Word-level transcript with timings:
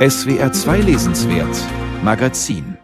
SWR 0.00 0.50
2 0.50 0.80
Lesenswert 0.80 1.54
Magazin 2.02 2.78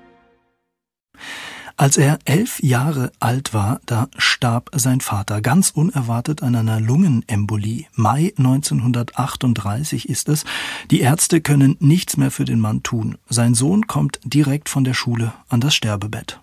als 1.78 1.96
er 1.96 2.18
elf 2.26 2.62
Jahre 2.62 3.10
alt 3.20 3.54
war, 3.54 3.80
da 3.86 4.08
starb 4.18 4.68
sein 4.74 5.00
Vater 5.00 5.40
ganz 5.40 5.70
unerwartet 5.70 6.42
an 6.42 6.54
einer 6.54 6.78
Lungenembolie. 6.78 7.86
Mai 7.94 8.34
1938 8.36 10.10
ist 10.10 10.28
es. 10.28 10.44
Die 10.90 11.00
Ärzte 11.00 11.40
können 11.40 11.76
nichts 11.80 12.18
mehr 12.18 12.30
für 12.30 12.44
den 12.44 12.60
Mann 12.60 12.82
tun. 12.82 13.16
Sein 13.30 13.54
Sohn 13.54 13.86
kommt 13.86 14.20
direkt 14.24 14.68
von 14.68 14.84
der 14.84 14.94
Schule 14.94 15.32
an 15.48 15.60
das 15.60 15.74
Sterbebett. 15.74 16.40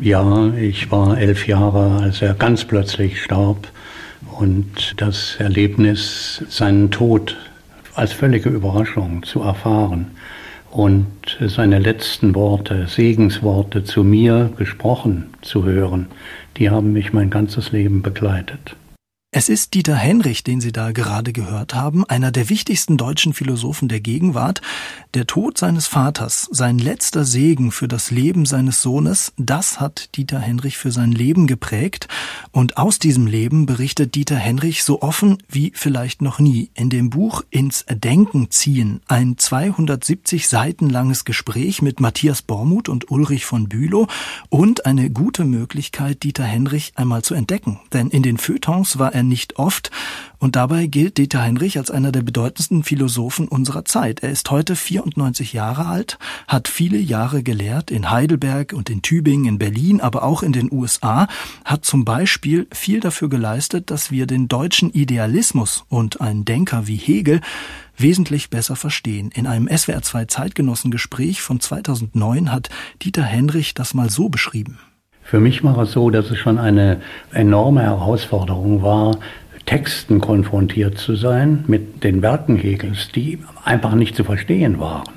Ja, 0.00 0.54
ich 0.54 0.90
war 0.90 1.18
elf 1.18 1.46
Jahre, 1.46 2.00
als 2.02 2.22
er 2.22 2.32
ganz 2.32 2.64
plötzlich 2.64 3.22
starb 3.22 3.68
und 4.38 4.94
das 4.96 5.36
Erlebnis, 5.38 6.44
seinen 6.48 6.90
Tod 6.90 7.36
als 7.98 8.12
völlige 8.12 8.48
Überraschung 8.48 9.22
zu 9.24 9.42
erfahren, 9.42 10.12
und 10.70 11.38
seine 11.40 11.78
letzten 11.78 12.34
Worte, 12.34 12.86
Segensworte 12.88 13.84
zu 13.84 14.04
mir 14.04 14.50
gesprochen 14.56 15.30
zu 15.40 15.64
hören, 15.64 16.08
die 16.56 16.70
haben 16.70 16.92
mich 16.92 17.12
mein 17.12 17.30
ganzes 17.30 17.72
Leben 17.72 18.02
begleitet. 18.02 18.76
Es 19.30 19.50
ist 19.50 19.74
Dieter 19.74 19.94
Henrich, 19.94 20.42
den 20.42 20.62
Sie 20.62 20.72
da 20.72 20.90
gerade 20.90 21.34
gehört 21.34 21.74
haben, 21.74 22.02
einer 22.06 22.32
der 22.32 22.48
wichtigsten 22.48 22.96
deutschen 22.96 23.34
Philosophen 23.34 23.86
der 23.86 24.00
Gegenwart. 24.00 24.62
Der 25.12 25.26
Tod 25.26 25.58
seines 25.58 25.86
Vaters, 25.86 26.48
sein 26.50 26.78
letzter 26.78 27.26
Segen 27.26 27.70
für 27.70 27.88
das 27.88 28.10
Leben 28.10 28.46
seines 28.46 28.80
Sohnes, 28.80 29.34
das 29.36 29.80
hat 29.80 30.16
Dieter 30.16 30.38
Henrich 30.38 30.78
für 30.78 30.92
sein 30.92 31.12
Leben 31.12 31.46
geprägt. 31.46 32.08
Und 32.52 32.78
aus 32.78 32.98
diesem 32.98 33.26
Leben 33.26 33.66
berichtet 33.66 34.14
Dieter 34.14 34.36
Henrich 34.36 34.82
so 34.82 35.02
offen 35.02 35.36
wie 35.46 35.72
vielleicht 35.74 36.22
noch 36.22 36.38
nie 36.38 36.70
in 36.72 36.88
dem 36.88 37.10
Buch 37.10 37.42
Ins 37.50 37.84
Denken 37.86 38.50
ziehen. 38.50 39.02
Ein 39.08 39.36
270 39.36 40.48
Seiten 40.48 40.88
langes 40.88 41.26
Gespräch 41.26 41.82
mit 41.82 42.00
Matthias 42.00 42.40
Bormuth 42.40 42.88
und 42.88 43.10
Ulrich 43.10 43.44
von 43.44 43.68
Bülow 43.68 44.06
und 44.48 44.86
eine 44.86 45.10
gute 45.10 45.44
Möglichkeit, 45.44 46.22
Dieter 46.22 46.44
Henrich 46.44 46.92
einmal 46.94 47.20
zu 47.20 47.34
entdecken. 47.34 47.78
Denn 47.92 48.08
in 48.08 48.22
den 48.22 48.38
Feuilletons 48.38 48.98
war 48.98 49.12
er 49.12 49.17
nicht 49.22 49.58
oft. 49.58 49.90
Und 50.38 50.54
dabei 50.54 50.86
gilt 50.86 51.18
Dieter 51.18 51.42
Heinrich 51.42 51.78
als 51.78 51.90
einer 51.90 52.12
der 52.12 52.22
bedeutendsten 52.22 52.84
Philosophen 52.84 53.48
unserer 53.48 53.84
Zeit. 53.84 54.22
Er 54.22 54.30
ist 54.30 54.50
heute 54.50 54.76
94 54.76 55.52
Jahre 55.52 55.86
alt, 55.86 56.18
hat 56.46 56.68
viele 56.68 56.98
Jahre 56.98 57.42
gelehrt 57.42 57.90
in 57.90 58.10
Heidelberg 58.10 58.72
und 58.72 58.88
in 58.88 59.02
Tübingen, 59.02 59.46
in 59.46 59.58
Berlin, 59.58 60.00
aber 60.00 60.22
auch 60.22 60.42
in 60.42 60.52
den 60.52 60.70
USA, 60.70 61.26
hat 61.64 61.84
zum 61.84 62.04
Beispiel 62.04 62.68
viel 62.72 63.00
dafür 63.00 63.28
geleistet, 63.28 63.90
dass 63.90 64.12
wir 64.12 64.26
den 64.26 64.46
deutschen 64.46 64.90
Idealismus 64.92 65.84
und 65.88 66.20
einen 66.20 66.44
Denker 66.44 66.86
wie 66.86 66.96
Hegel 66.96 67.40
wesentlich 67.96 68.48
besser 68.48 68.76
verstehen. 68.76 69.30
In 69.34 69.46
einem 69.46 69.68
SWR 69.68 70.02
2 70.02 70.26
Zeitgenossengespräch 70.26 71.42
von 71.42 71.58
2009 71.58 72.52
hat 72.52 72.70
Dieter 73.02 73.24
Henrich 73.24 73.74
das 73.74 73.92
mal 73.92 74.08
so 74.08 74.28
beschrieben. 74.28 74.78
Für 75.28 75.40
mich 75.40 75.62
war 75.62 75.76
es 75.76 75.92
so, 75.92 76.08
dass 76.08 76.30
es 76.30 76.38
schon 76.38 76.58
eine 76.58 77.02
enorme 77.34 77.82
Herausforderung 77.82 78.82
war, 78.82 79.18
Texten 79.66 80.22
konfrontiert 80.22 80.96
zu 80.96 81.16
sein 81.16 81.64
mit 81.66 82.02
den 82.02 82.22
Werken 82.22 82.56
Hegels, 82.56 83.12
die 83.14 83.38
einfach 83.62 83.94
nicht 83.94 84.16
zu 84.16 84.24
verstehen 84.24 84.80
waren, 84.80 85.12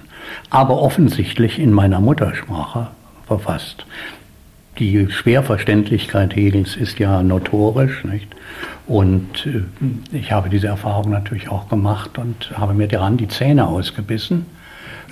aber 0.50 0.82
offensichtlich 0.82 1.60
in 1.60 1.72
meiner 1.72 2.02
Muttersprache 2.02 2.90
verfasst. 3.26 3.86
Die 4.80 5.10
Schwerverständlichkeit 5.10 6.36
Hegels 6.36 6.76
ist 6.76 7.00
ja 7.00 7.24
notorisch, 7.24 8.04
nicht? 8.04 8.28
Und 8.88 9.46
äh, 9.46 10.18
ich 10.18 10.34
habe 10.34 10.50
diese 10.50 10.68
Erfahrung 10.68 11.10
natürlich 11.10 11.48
auch 11.48 11.70
gemacht 11.70 12.18
und 12.18 12.52
habe 12.58 12.74
mir 12.74 12.90
daran 12.90 13.16
die 13.16 13.30
Zähne 13.30 13.66
ausgebissen. 13.66 14.46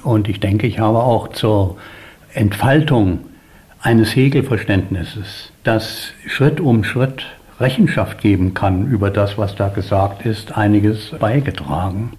Und 0.04 0.28
ich 0.28 0.42
denke, 0.42 0.68
ich 0.68 0.80
habe 0.80 1.00
auch 1.00 1.30
zur 1.30 1.78
Entfaltung 2.34 3.20
eines 3.82 4.16
Hegel-Verständnisses, 4.16 5.52
das 5.64 6.12
Schritt 6.28 6.60
um 6.60 6.84
Schritt 6.84 7.26
Rechenschaft 7.60 8.22
geben 8.22 8.54
kann 8.54 8.88
über 8.88 9.10
das, 9.10 9.38
was 9.38 9.56
da 9.56 9.68
gesagt 9.70 10.26
ist, 10.26 10.54
einiges 10.54 11.12
beigetragen. 11.20 12.14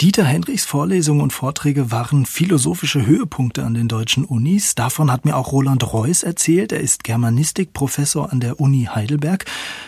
Dieter 0.00 0.24
Henrichs 0.24 0.64
Vorlesungen 0.64 1.20
und 1.20 1.32
Vorträge 1.32 1.92
waren 1.92 2.26
philosophische 2.26 3.06
Höhepunkte 3.06 3.64
an 3.64 3.74
den 3.74 3.86
deutschen 3.86 4.24
Unis. 4.24 4.74
Davon 4.74 5.10
hat 5.10 5.24
mir 5.24 5.36
auch 5.36 5.52
Roland 5.52 5.92
Reuss 5.92 6.24
erzählt. 6.24 6.72
Er 6.72 6.80
ist 6.80 7.04
Germanistikprofessor 7.04 8.32
an 8.32 8.40
der 8.40 8.58
Uni 8.58 8.88
Heidelberg. 8.92 9.44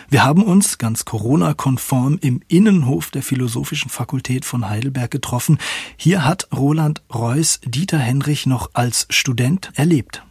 Wir 0.09 0.23
haben 0.23 0.43
uns 0.43 0.77
ganz 0.77 1.03
Corona-konform 1.03 2.19
im 2.21 2.39
Innenhof 2.47 3.11
der 3.11 3.21
Philosophischen 3.21 3.91
Fakultät 3.91 4.45
von 4.45 4.69
Heidelberg 4.69 5.11
getroffen. 5.11 5.59
Hier 5.97 6.23
hat 6.23 6.47
Roland 6.55 7.03
Reuss 7.13 7.59
Dieter 7.65 7.99
Henrich 7.99 8.45
noch 8.45 8.69
als 8.73 9.07
Student 9.09 9.71
erlebt 9.75 10.23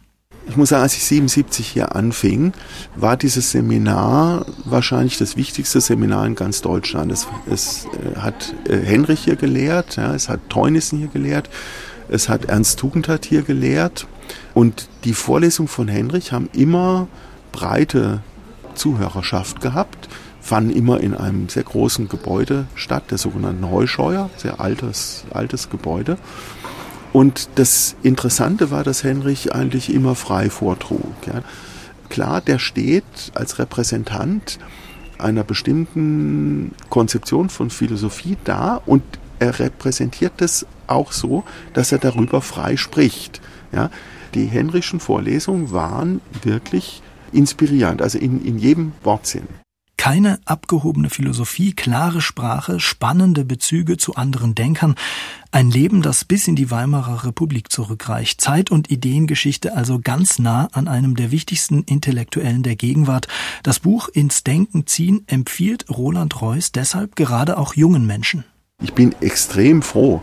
ich 0.49 0.55
muss 0.55 0.69
sagen, 0.69 0.83
als 0.83 0.95
ich 0.95 1.03
77 1.05 1.67
hier 1.67 1.95
anfing, 1.95 2.53
war 2.95 3.17
dieses 3.17 3.51
Seminar 3.51 4.45
wahrscheinlich 4.65 5.17
das 5.17 5.35
wichtigste 5.35 5.81
Seminar 5.81 6.25
in 6.25 6.35
ganz 6.35 6.61
Deutschland. 6.61 7.11
Es, 7.11 7.27
es 7.51 7.85
äh, 7.85 8.19
hat 8.19 8.53
äh, 8.67 8.77
Henrich 8.77 9.21
hier 9.21 9.35
gelehrt, 9.35 9.97
ja, 9.97 10.13
es 10.13 10.29
hat 10.29 10.39
Teunissen 10.49 10.99
hier 10.99 11.09
gelehrt, 11.09 11.49
es 12.09 12.29
hat 12.29 12.45
Ernst 12.45 12.79
Tugendhat 12.79 13.25
hier 13.25 13.41
gelehrt. 13.41 14.07
Und 14.53 14.87
die 15.03 15.13
Vorlesungen 15.13 15.67
von 15.67 15.87
Henrich 15.87 16.31
haben 16.31 16.49
immer 16.53 17.07
breite 17.51 18.21
Zuhörerschaft 18.75 19.61
gehabt, 19.61 20.07
fanden 20.39 20.69
immer 20.69 21.01
in 21.01 21.13
einem 21.13 21.49
sehr 21.49 21.63
großen 21.63 22.07
Gebäude 22.07 22.67
statt, 22.75 23.11
der 23.11 23.17
sogenannten 23.17 23.69
Heuscheuer, 23.69 24.29
sehr 24.37 24.61
altes, 24.61 25.25
altes 25.31 25.69
Gebäude. 25.69 26.17
Und 27.17 27.49
das 27.55 27.95
Interessante 28.03 28.69
war, 28.69 28.83
dass 28.83 29.03
Henrich 29.03 29.51
eigentlich 29.51 29.91
immer 29.91 30.13
frei 30.13 30.51
vortrug. 30.51 31.15
Ja. 31.25 31.41
Klar, 32.09 32.41
der 32.41 32.59
steht 32.59 33.31
als 33.33 33.57
Repräsentant 33.57 34.59
einer 35.17 35.43
bestimmten 35.43 36.75
Konzeption 36.91 37.49
von 37.49 37.71
Philosophie 37.71 38.37
da 38.43 38.79
und 38.85 39.01
er 39.39 39.57
repräsentiert 39.57 40.33
das 40.37 40.67
auch 40.85 41.11
so, 41.11 41.43
dass 41.73 41.91
er 41.91 41.97
darüber 41.97 42.41
frei 42.41 42.77
spricht. 42.77 43.41
Ja. 43.71 43.89
Die 44.35 44.45
Henrichschen 44.45 44.99
Vorlesungen 44.99 45.71
waren 45.71 46.21
wirklich 46.43 47.01
inspirierend, 47.31 48.03
also 48.03 48.19
in, 48.19 48.45
in 48.45 48.59
jedem 48.59 48.91
Wortsinn. 49.01 49.47
Keine 50.07 50.39
abgehobene 50.45 51.09
Philosophie, 51.09 51.73
klare 51.73 52.21
Sprache, 52.21 52.79
spannende 52.79 53.43
Bezüge 53.43 53.97
zu 53.97 54.15
anderen 54.15 54.55
Denkern, 54.55 54.95
ein 55.51 55.69
Leben, 55.69 56.01
das 56.01 56.23
bis 56.23 56.47
in 56.47 56.55
die 56.55 56.71
Weimarer 56.71 57.25
Republik 57.25 57.69
zurückreicht, 57.73 58.39
Zeit- 58.39 58.71
und 58.71 58.89
Ideengeschichte 58.89 59.75
also 59.75 59.99
ganz 60.01 60.39
nah 60.39 60.69
an 60.71 60.87
einem 60.87 61.17
der 61.17 61.31
wichtigsten 61.31 61.83
Intellektuellen 61.83 62.63
der 62.63 62.77
Gegenwart. 62.77 63.27
Das 63.63 63.81
Buch 63.81 64.07
Ins 64.07 64.45
Denken 64.45 64.87
ziehen 64.87 65.25
empfiehlt 65.27 65.89
Roland 65.89 66.41
Reuss 66.41 66.71
deshalb 66.71 67.17
gerade 67.17 67.57
auch 67.57 67.73
jungen 67.73 68.07
Menschen. 68.07 68.45
Ich 68.81 68.93
bin 68.93 69.13
extrem 69.19 69.81
froh, 69.81 70.21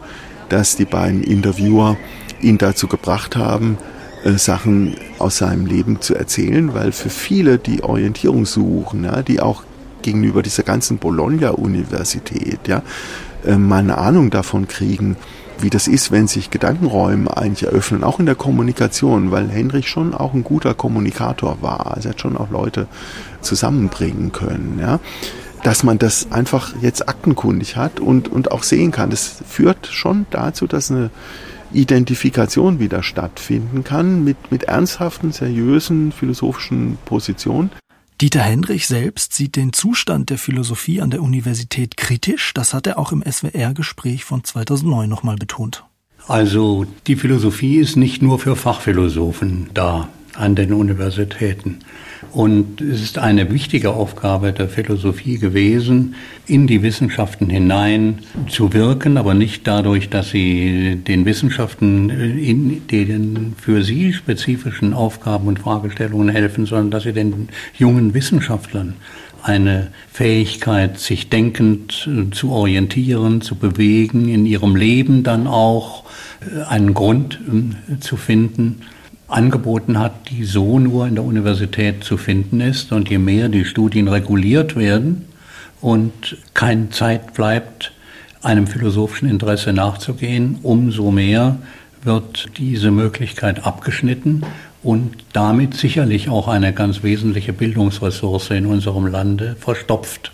dass 0.49 0.77
die 0.77 0.87
beiden 0.87 1.23
Interviewer 1.23 1.99
ihn 2.41 2.57
dazu 2.57 2.89
gebracht 2.89 3.37
haben, 3.37 3.77
äh, 4.25 4.39
Sachen 4.39 4.97
aus 5.19 5.37
seinem 5.37 5.67
Leben 5.67 6.01
zu 6.01 6.15
erzählen, 6.15 6.73
weil 6.73 6.93
für 6.93 7.11
viele, 7.11 7.59
die 7.59 7.83
Orientierung 7.83 8.47
suchen, 8.47 9.07
die 9.29 9.41
auch 9.41 9.63
gegenüber 10.05 10.43
dieser 10.43 10.63
ganzen 10.63 10.99
Bologna-Universität, 10.99 12.69
ja, 12.69 12.83
äh, 13.45 13.57
mal 13.57 13.79
eine 13.79 13.99
Ahnung 13.99 14.31
davon 14.31 14.69
kriegen, 14.69 15.17
wie 15.59 15.71
das 15.71 15.89
ist, 15.89 16.13
wenn 16.13 16.27
sich 16.27 16.51
Gedankenräume 16.51 17.35
eigentlich 17.37 17.65
eröffnen, 17.65 18.05
auch 18.05 18.21
in 18.21 18.27
der 18.27 18.35
Kommunikation, 18.35 19.31
weil 19.31 19.49
Henrich 19.49 19.89
schon 19.89 20.13
auch 20.13 20.35
ein 20.35 20.45
guter 20.45 20.75
Kommunikator 20.75 21.63
war. 21.63 21.95
Also 21.95 22.09
er 22.09 22.13
hat 22.13 22.21
schon 22.21 22.37
auch 22.37 22.51
Leute 22.51 22.87
zusammenbringen 23.41 24.31
können, 24.33 24.79
ja. 24.81 25.01
Dass 25.63 25.83
man 25.83 25.99
das 25.99 26.31
einfach 26.31 26.75
jetzt 26.83 27.09
aktenkundig 27.09 27.77
hat 27.77 27.99
und, 27.99 28.29
und 28.29 28.53
auch 28.53 28.63
sehen 28.63 28.91
kann. 28.91 29.09
Das 29.09 29.37
führt 29.49 29.87
schon 29.87 30.27
dazu, 30.31 30.67
dass 30.67 30.91
eine 30.91 31.11
Identifikation 31.73 32.79
wieder 32.81 33.03
stattfinden 33.03 33.83
kann 33.83 34.23
mit, 34.25 34.53
mit 34.53 34.65
ernsthaften, 34.65 35.33
seriösen 35.33 36.13
philosophischen 36.13 36.99
Positionen. 37.07 37.71
Dieter 38.21 38.43
Hendrich 38.43 38.87
selbst 38.87 39.35
sieht 39.35 39.57
den 39.57 39.73
Zustand 39.73 40.31
der 40.31 40.39
Philosophie 40.39 41.01
an 41.01 41.11
der 41.11 41.21
Universität 41.21 41.97
kritisch. 41.97 42.55
Das 42.55 42.73
hat 42.73 42.87
er 42.87 42.99
auch 42.99 43.11
im 43.11 43.23
SWR-Gespräch 43.23 44.25
von 44.25 44.45
2009 44.45 45.09
nochmal 45.09 45.37
betont. 45.37 45.85
Also 46.29 46.87
die 47.07 47.17
Philosophie 47.17 47.77
ist 47.77 47.97
nicht 47.97 48.23
nur 48.23 48.39
für 48.39 48.57
Fachphilosophen 48.57 49.69
da 49.75 50.09
an 50.37 50.55
den 50.55 50.73
Universitäten. 50.73 51.79
Und 52.33 52.81
es 52.81 53.01
ist 53.03 53.19
eine 53.19 53.53
wichtige 53.53 53.91
Aufgabe 53.91 54.53
der 54.53 54.69
Philosophie 54.69 55.39
gewesen, 55.39 56.15
in 56.47 56.67
die 56.67 56.83
Wissenschaften 56.83 57.49
hinein 57.49 58.21
zu 58.49 58.73
wirken, 58.73 59.17
aber 59.17 59.35
nicht 59.35 59.67
dadurch, 59.67 60.11
dass 60.11 60.31
sie 60.31 60.97
den 60.97 61.25
Wissenschaften 61.27 62.11
in 62.11 62.87
den 62.89 63.55
für 63.57 63.85
sie 63.85 64.13
spezifischen 64.13 64.95
Aufgaben 64.95 65.47
und 65.47 65.61
Fragestellungen 65.61 66.29
helfen, 66.29 66.67
sondern 66.67 66.91
dass 66.91 67.05
sie 67.05 67.13
den 67.13 67.49
jungen 67.79 68.15
Wissenschaftlern 68.15 68.95
eine 69.45 69.89
Fähigkeit, 70.11 70.99
sich 70.99 71.29
denkend 71.29 72.09
zu 72.33 72.51
orientieren, 72.51 73.43
zu 73.43 73.57
bewegen, 73.57 74.29
in 74.29 74.47
ihrem 74.47 74.75
Leben 74.75 75.23
dann 75.23 75.47
auch 75.47 76.05
äh, 76.41 76.63
einen 76.63 76.95
Grund 76.95 77.39
äh, 77.93 78.01
zu 78.01 78.17
finden, 78.17 78.81
angeboten 79.35 79.99
hat, 79.99 80.31
die 80.31 80.45
so 80.45 80.79
nur 80.79 81.07
in 81.07 81.17
der 81.17 81.25
Universität 81.25 82.05
zu 82.05 82.17
finden 82.17 82.61
ist. 82.61 82.93
Und 82.93 83.11
je 83.11 83.19
mehr 83.19 83.49
die 83.49 83.65
Studien 83.65 84.09
reguliert 84.09 84.77
werden 84.77 85.27
und 85.81 86.37
keine 86.55 86.91
Zeit 86.91 87.35
bleibt, 87.35 87.93
einem 88.43 88.67
philosophischen 88.67 89.29
Interesse 89.29 89.73
nachzugehen, 89.73 90.59
umso 90.63 91.11
mehr 91.11 91.57
wird 92.03 92.51
diese 92.59 92.91
Möglichkeit 92.91 93.67
abgeschnitten 93.67 94.43
und 94.83 95.17
damit 95.33 95.75
sicherlich 95.75 96.29
auch 96.29 96.47
eine 96.47 96.73
ganz 96.73 97.03
wesentliche 97.03 97.55
Bildungsressource 97.55 98.51
in 98.51 98.67
unserem 98.67 99.07
Lande 99.07 99.57
verstopft. 99.59 100.31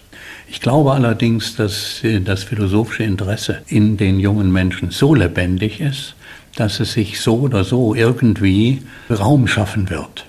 Ich 0.48 0.60
glaube 0.60 0.92
allerdings, 0.92 1.54
dass 1.54 2.02
äh, 2.02 2.20
das 2.20 2.42
philosophische 2.42 3.04
Interesse 3.04 3.62
in 3.68 3.96
den 3.96 4.18
jungen 4.18 4.50
Menschen 4.52 4.90
so 4.90 5.14
lebendig 5.14 5.80
ist, 5.80 6.16
dass 6.56 6.80
es 6.80 6.92
sich 6.92 7.20
so 7.20 7.38
oder 7.40 7.64
so 7.64 7.94
irgendwie 7.94 8.82
Raum 9.08 9.46
schaffen 9.46 9.90
wird. 9.90 10.26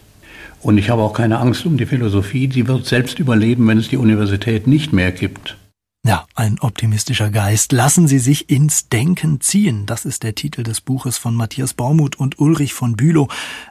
Und 0.61 0.77
ich 0.77 0.89
habe 0.89 1.01
auch 1.01 1.13
keine 1.13 1.39
Angst 1.39 1.65
um 1.65 1.77
die 1.77 1.85
Philosophie, 1.85 2.49
sie 2.51 2.67
wird 2.67 2.85
selbst 2.85 3.19
überleben, 3.19 3.67
wenn 3.67 3.79
es 3.79 3.89
die 3.89 3.97
Universität 3.97 4.67
nicht 4.67 4.93
mehr 4.93 5.11
gibt. 5.11 5.57
Ja, 6.03 6.25
ein 6.33 6.59
optimistischer 6.59 7.29
Geist. 7.29 7.71
Lassen 7.71 8.07
Sie 8.07 8.17
sich 8.17 8.49
ins 8.49 8.89
Denken 8.89 9.39
ziehen. 9.39 9.85
Das 9.85 10.05
ist 10.05 10.23
der 10.23 10.33
Titel 10.33 10.63
des 10.63 10.81
Buches 10.81 11.19
von 11.19 11.35
Matthias 11.35 11.75
Baumuth 11.75 12.15
und 12.15 12.39
Ulrich 12.39 12.73
von 12.73 12.95
Bülow. 12.95 13.27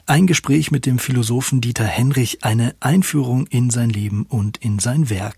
Ein 0.06 0.29
Gespräch 0.29 0.70
mit 0.70 0.87
dem 0.87 1.00
Philosophen 1.00 1.61
Dieter 1.61 1.87
Henrich, 1.87 2.44
eine 2.44 2.76
Einführung 2.79 3.49
in 3.49 3.70
sein 3.70 3.91
Leben 3.91 4.26
und 4.29 4.58
in 4.58 4.79
sein 4.79 5.11
Werk. 5.11 5.29